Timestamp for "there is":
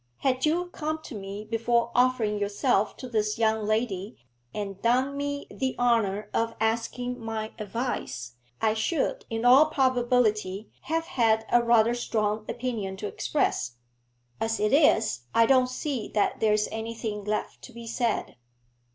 16.39-16.67